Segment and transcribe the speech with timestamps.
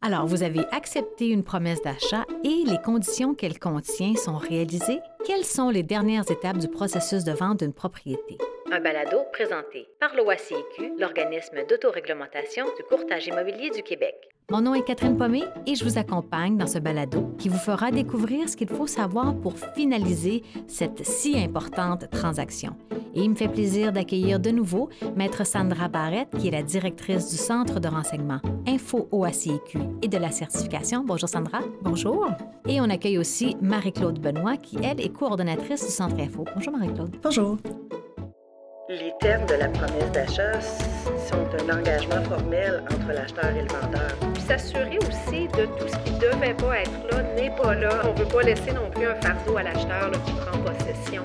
[0.00, 5.00] Alors, vous avez accepté une promesse d'achat et les conditions qu'elle contient sont réalisées.
[5.26, 8.38] Quelles sont les dernières étapes du processus de vente d'une propriété?
[8.70, 14.14] Un balado présenté par l'OACIQ, l'organisme d'autoréglementation du courtage immobilier du Québec.
[14.50, 17.90] Mon nom est Catherine Pommé et je vous accompagne dans ce balado qui vous fera
[17.90, 22.76] découvrir ce qu'il faut savoir pour finaliser cette si importante transaction.
[23.14, 27.30] Et il me fait plaisir d'accueillir de nouveau Maître Sandra Barrette, qui est la directrice
[27.30, 31.04] du Centre de renseignement Info OACIQ et de la certification.
[31.06, 31.60] Bonjour Sandra.
[31.80, 32.28] Bonjour.
[32.66, 36.44] Et on accueille aussi Marie-Claude Benoît, qui, elle, est coordonnatrice du Centre Info.
[36.54, 37.16] Bonjour Marie-Claude.
[37.22, 37.56] Bonjour.
[38.90, 44.16] Les termes de la promesse d'achat sont un engagement formel entre l'acheteur et le vendeur.
[44.32, 48.00] Puis s'assurer aussi de tout ce qui ne devait pas être là n'est pas là.
[48.06, 51.22] On ne veut pas laisser non plus un fardeau à l'acheteur qui prend possession.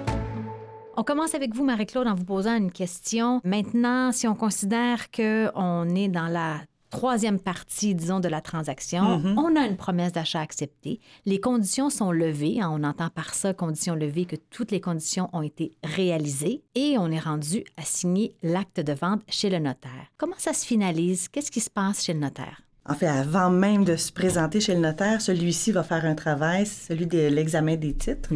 [0.97, 3.39] On commence avec vous, Marie-Claude, en vous posant une question.
[3.45, 6.57] Maintenant, si on considère qu'on est dans la
[6.97, 9.37] troisième partie, disons, de la transaction, Mhm.
[9.37, 10.99] on a une promesse d'achat acceptée.
[11.25, 12.61] Les conditions sont levées.
[12.61, 16.97] hein, on entend par ça, conditions levées, que toutes les conditions ont été réalisées et
[16.99, 20.07] on est rendu à signer l'acte de vente chez le notaire.
[20.17, 21.27] Comment ça se finalise?
[21.29, 22.61] Qu'est-ce qui se passe chez le notaire?
[22.89, 26.65] En fait, avant même de se présenter chez le notaire, celui-ci va faire un travail,
[26.65, 28.29] celui de l'examen des titres.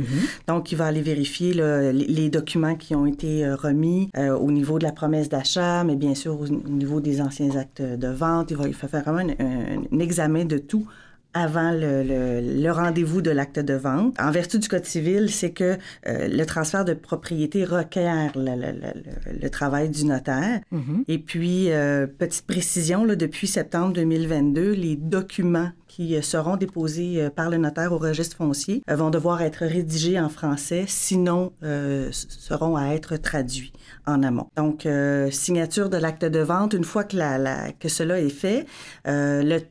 [0.48, 4.50] Donc, il va aller vérifier là, les, documents qui ont été euh, remis euh, au
[4.52, 8.08] niveau de la promesse d'achat, mais bien sûr au, au niveau des anciens actes de
[8.08, 8.52] vente.
[8.52, 10.88] Il va, il va faire vraiment un, un- un examen de tout
[11.34, 14.16] avant le, le- le rendez-vous de l'acte de vente.
[14.20, 18.72] En vertu du Code civil, c'est que euh, le transfert de propriété requiert le, le-
[18.72, 20.62] le- le- travail du notaire.
[21.08, 27.22] Et puis, euh, petite précision, là, depuis septembre 2022, les documents qui euh, seront déposés
[27.24, 31.54] euh, par le notaire au registre foncier euh, vont devoir être rédigés en français, sinon
[31.64, 33.74] euh, seront à être traduits
[34.06, 34.48] en amont.
[34.58, 38.30] Donc, euh, signature de l'acte de vente, une fois que, la, la- que cela est
[38.30, 38.66] fait,
[39.08, 39.62] euh, le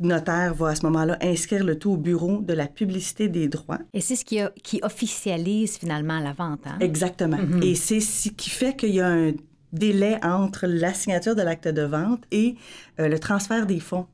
[0.00, 3.78] notaire va à ce moment-là inscrire le tout au bureau de la publicité des droits.
[3.92, 6.60] Et c'est ce qui, a- qui officialise finalement la vente.
[6.66, 6.76] Hein?
[6.80, 7.38] Exactement.
[7.62, 9.32] Et c'est ce qui fait qu'il y a un
[9.72, 12.56] délai entre la signature de l'acte de vente et
[12.98, 14.06] euh, le transfert des fonds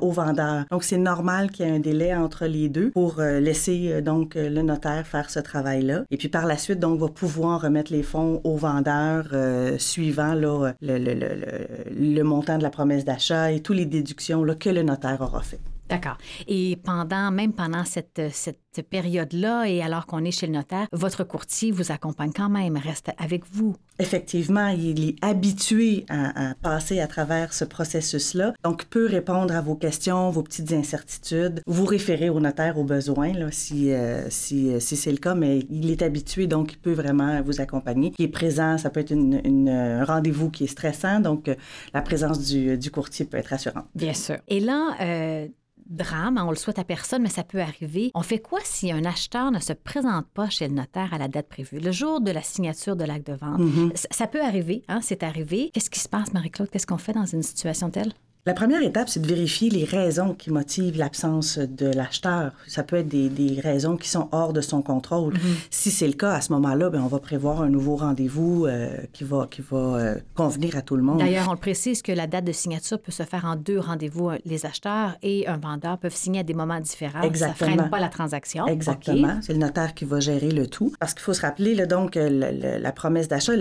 [0.00, 0.64] au vendeur.
[0.70, 4.00] Donc, c'est normal qu'il y ait un délai entre les deux pour euh, laisser euh,
[4.00, 6.04] donc euh, le notaire faire ce travail-là.
[6.10, 10.34] Et puis par la suite, donc, va pouvoir remettre les fonds au vendeur euh, suivant
[10.34, 14.44] là, le, le- le- le- le montant de la promesse d'achat et toutes les déductions
[14.44, 15.60] là, que le notaire aura fait.
[15.88, 16.16] D'accord.
[16.46, 18.58] Et pendant, même pendant cette, cette
[18.88, 23.10] période-là, et alors qu'on est chez le notaire, votre courtier vous accompagne quand même, reste
[23.18, 23.76] avec vous?
[23.98, 29.60] Effectivement, il est habitué à, à passer à travers ce processus-là, donc peut répondre à
[29.60, 34.70] vos questions, vos petites incertitudes, vous référer au notaire au besoin, là, si, euh, si,
[34.72, 38.12] euh, si c'est le cas, mais il est habitué, donc il peut vraiment vous accompagner.
[38.18, 41.54] Il est présent, ça peut être une, une- un rendez-vous qui est stressant, donc euh,
[41.92, 43.86] la présence du, du courtier peut être rassurante.
[43.94, 44.38] Bien sûr.
[44.48, 45.46] Et là, euh,
[45.86, 48.10] drame, hein, on le souhaite à personne, mais ça peut arriver.
[48.14, 51.28] On fait quoi si un acheteur ne se présente pas chez le notaire à la
[51.28, 53.60] date prévue, le jour de la signature de l'acte de vente?
[53.94, 55.70] Ça, ça peut arriver, hein, c'est arrivé.
[55.72, 56.70] Qu'est-ce qui se passe, Marie-Claude?
[56.70, 58.12] Qu'est-ce qu'on fait dans une situation telle?
[58.46, 62.52] La première étape, c'est de vérifier les raisons qui motivent l'absence de l'acheteur.
[62.66, 65.32] Ça peut être des, des raisons qui sont hors de son contrôle.
[65.70, 68.98] Si c'est le cas, à ce moment-là, ben, on va prévoir un nouveau rendez-vous euh,
[69.14, 71.20] qui va, qui va euh, convenir à tout le monde.
[71.20, 74.32] D'ailleurs, on le précise que la date de signature peut se faire en deux rendez-vous.
[74.44, 77.22] Les acheteurs et un vendeur peuvent signer à des moments différents.
[77.22, 77.70] Exactement.
[77.70, 78.66] Ça freine pas la transaction.
[78.66, 79.38] Exactement.
[79.40, 80.92] C'est le notaire qui va gérer le tout.
[81.00, 83.52] Parce qu'il faut se rappeler, là, donc, euh, le- le- la promesse d'achat,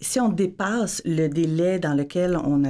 [0.00, 2.62] si on dépasse le délai dans lequel on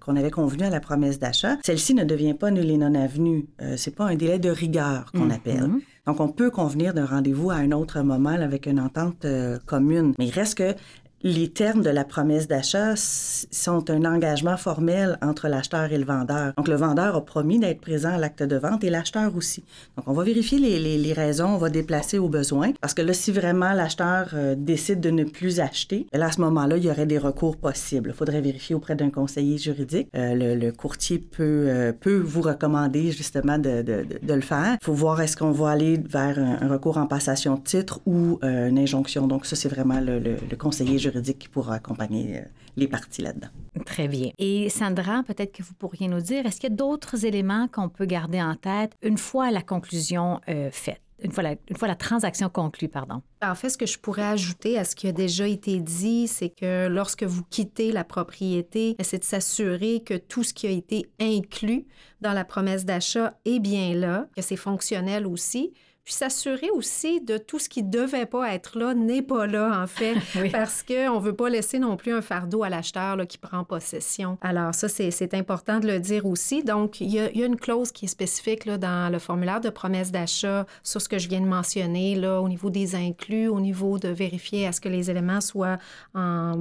[0.00, 3.46] qu'on avait convenu à la promesse d'achat, celle-ci ne devient pas nulle et non avenue.
[3.62, 5.70] Euh, c'est pas un délai de rigueur qu'on appelle.
[6.06, 9.58] Donc, on peut convenir d'un rendez-vous à un autre moment là, avec une entente euh,
[9.66, 10.14] commune.
[10.18, 10.74] Mais il reste que
[11.22, 16.52] les termes de la promesse d'achat sont un engagement formel entre l'acheteur et le vendeur.
[16.56, 19.64] Donc, le vendeur a promis d'être présent à l'acte de vente et l'acheteur aussi.
[19.96, 22.70] Donc, on va vérifier les, les- raisons, on va déplacer au besoin.
[22.80, 26.40] Parce que là, si vraiment l'acheteur euh, décide de ne plus acheter, là, à ce
[26.42, 28.10] moment-là, il y aurait des recours possibles.
[28.14, 30.08] Il faudrait vérifier auprès d'un conseiller juridique.
[30.14, 34.76] Euh, le, courtier peut, euh, peut vous recommander justement de, de- de- le faire.
[34.80, 38.38] Il faut voir est-ce qu'on va aller vers un, recours en passation de titre ou
[38.42, 39.26] une injonction.
[39.26, 42.42] Donc, ça, c'est vraiment le- le conseiller juridique qui pourra accompagner euh,
[42.76, 43.48] les parties là-dedans.
[43.84, 44.30] Très bien.
[44.38, 47.88] Et Sandra, peut-être que vous pourriez nous dire, est-ce qu'il y a d'autres éléments qu'on
[47.88, 51.02] peut garder en tête une fois la conclusion euh, faite?
[51.20, 53.22] Une fois, la, une fois la transaction conclue, pardon.
[53.42, 56.50] En fait, ce que je pourrais ajouter à ce qui a déjà été dit, c'est
[56.50, 61.10] que lorsque vous quittez la propriété, c'est de s'assurer que tout ce qui a été
[61.20, 61.86] inclus
[62.20, 65.72] dans la promesse d'achat est bien là, que c'est fonctionnel aussi,
[66.08, 69.86] puis s'assurer aussi de tout ce qui devait pas être là n'est pas là, en
[69.86, 70.16] fait,
[70.50, 74.38] parce qu'on ne veut pas laisser non plus un fardeau à l'acheteur qui prend possession.
[74.40, 76.64] Alors ça, c'est important de le dire aussi.
[76.64, 80.10] Donc, il y, a, une clause qui est spécifique là, dans le formulaire de promesse
[80.10, 83.98] d'achat sur ce que je viens de mentionner, là, au niveau des inclus, au niveau
[83.98, 85.76] de vérifier à ce que les éléments soient
[86.14, 86.54] en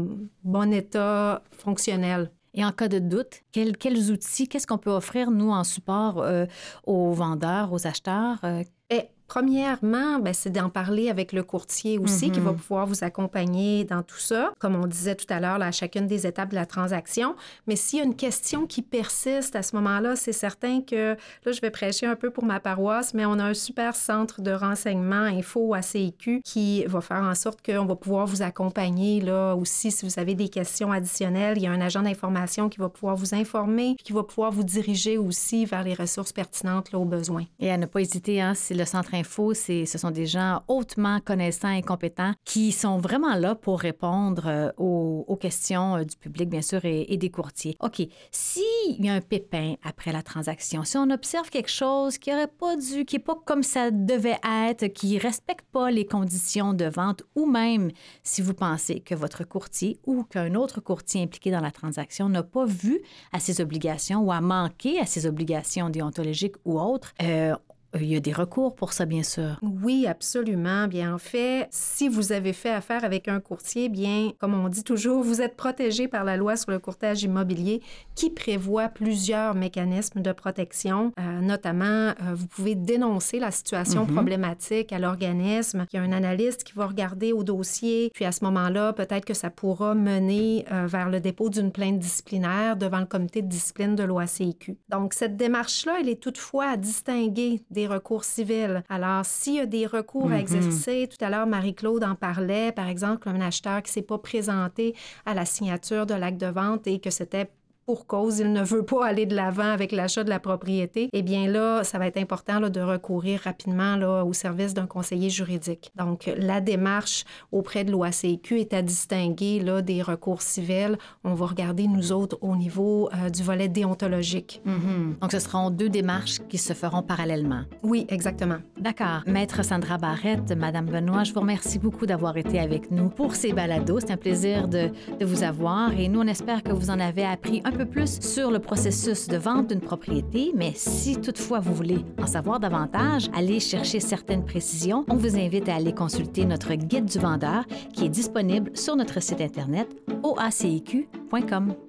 [0.44, 2.32] bon état fonctionnel.
[2.54, 6.46] Et en cas de doute, quels, outils, qu'est-ce qu'on peut offrir, nous, en support euh,
[6.86, 8.40] aux vendeurs, aux acheteurs?
[8.44, 8.64] Euh?
[8.90, 12.58] Eh, Premièrement, ben, c'est d'en parler avec le courtier aussi qui va mhm.
[12.58, 16.26] pouvoir vous accompagner dans tout ça, comme on disait tout à l'heure, à chacune des
[16.26, 17.36] étapes de la transaction.
[17.68, 21.16] Mais s'il y a une question qui persiste à ce moment-là, c'est certain que,
[21.46, 24.42] là, je vais prêcher un peu pour ma paroisse, mais on a un super centre
[24.42, 29.20] de renseignement info à CIQ qui va faire en sorte qu'on va pouvoir vous accompagner
[29.20, 31.58] là aussi si vous avez des questions additionnelles.
[31.58, 34.64] Il y a un agent d'information qui va pouvoir vous informer, qui va pouvoir vous
[34.64, 37.46] diriger aussi vers les ressources pertinentes là, aux besoins.
[37.60, 41.19] Et à ne pas hésiter, hein, si le centre Info, ce sont des gens hautement
[41.19, 46.50] connaissants et compétents qui sont vraiment là pour répondre euh, aux, questions euh, du public,
[46.50, 47.75] bien sûr, et, des courtiers.
[47.80, 48.64] OK, s'il
[49.06, 52.75] y a un pépin après la transaction, si on observe quelque chose qui n'aurait pas
[52.75, 56.86] dû, qui n'est pas comme ça devait être, qui ne respecte pas les conditions de
[56.86, 57.92] vente, ou même
[58.24, 62.44] si vous pensez que votre courtier ou qu'un autre courtier impliqué dans la transaction n'a
[62.44, 67.56] pas vu à ses obligations ou a manqué à ses obligations déontologiques ou autres, euh,
[67.95, 69.60] il y a des recours pour ça, bien sûr.
[69.62, 70.88] Oui, absolument.
[70.88, 74.84] Bien, en fait, si vous avez fait affaire avec un courtier, bien, comme on dit
[74.84, 77.81] toujours, vous êtes protégé par la loi sur le courtage immobilier
[78.16, 81.13] qui prévoit plusieurs mécanismes de protection.
[81.19, 84.13] Euh, notamment, euh, vous pouvez dénoncer la situation mhm.
[84.13, 85.86] problématique à l'organisme.
[85.94, 89.25] Il y a un analyste qui va regarder au dossier, puis à ce moment-là, peut-être
[89.25, 93.95] que ça pourra mener vers le dépôt d'une plainte disciplinaire devant le comité de discipline
[93.95, 94.78] de l'OACIQ.
[94.90, 98.84] Donc, cette démarche-là, elle est toutefois à distinguer des recours civils.
[98.89, 100.39] Alors, s'il y a des recours à mm-hmm.
[100.39, 104.18] exercer, tout à l'heure, Marie-Claude en parlait, par exemple, un acheteur qui ne s'est pas
[104.18, 104.95] présenté
[105.25, 107.50] à la signature de l'acte de vente et que c'était
[107.88, 111.22] pour cause, il ne veut pas aller de l'avant avec l'achat de la propriété, eh
[111.22, 115.30] bien là, ça va être important là, de recourir rapidement là, au service d'un conseiller
[115.30, 115.89] juridique.
[115.95, 117.24] Donc, la démarche
[117.54, 120.98] auprès de l'OACQ est à distinguer là, des recours civils.
[121.24, 124.62] On va regarder, nous autres, au niveau euh, du volet déontologique.
[124.68, 125.19] Mm-hmm.
[125.22, 127.62] Donc, ce seront deux démarches qui se feront parallèlement.
[127.83, 128.57] Oui, exactement.
[128.78, 129.22] D'accord.
[129.28, 133.54] Maître Sandra Barrette, Madame Benoît, je vous remercie beaucoup d'avoir été avec nous pour ces
[133.54, 134.01] balados.
[134.01, 137.24] C'est un plaisir de, de vous avoir et nous, on espère que vous en avez
[137.24, 141.76] appris un peu plus sur le processus de vente d'une propriété, mais si toutefois vous
[141.76, 145.06] voulez en savoir davantage, allez chercher certaines précisions.
[145.10, 149.22] On vous invite à aller consulter notre guide du vendeur qui est disponible sur notre
[149.22, 149.88] site internet
[150.24, 151.87] oaciq.com.